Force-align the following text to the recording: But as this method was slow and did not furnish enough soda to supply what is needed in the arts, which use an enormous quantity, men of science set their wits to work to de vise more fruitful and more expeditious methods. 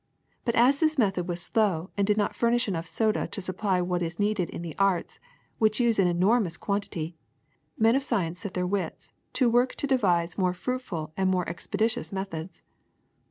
But 0.45 0.55
as 0.55 0.79
this 0.79 0.97
method 0.97 1.27
was 1.27 1.43
slow 1.43 1.91
and 1.95 2.07
did 2.07 2.17
not 2.17 2.35
furnish 2.35 2.67
enough 2.67 2.87
soda 2.87 3.27
to 3.27 3.39
supply 3.39 3.81
what 3.81 4.01
is 4.01 4.17
needed 4.17 4.49
in 4.49 4.63
the 4.63 4.75
arts, 4.79 5.19
which 5.59 5.79
use 5.79 5.99
an 5.99 6.07
enormous 6.07 6.57
quantity, 6.57 7.15
men 7.77 7.95
of 7.95 8.01
science 8.01 8.39
set 8.39 8.55
their 8.55 8.65
wits 8.65 9.11
to 9.33 9.47
work 9.47 9.75
to 9.75 9.85
de 9.85 9.99
vise 9.99 10.39
more 10.39 10.55
fruitful 10.55 11.13
and 11.15 11.29
more 11.29 11.47
expeditious 11.47 12.11
methods. 12.11 12.63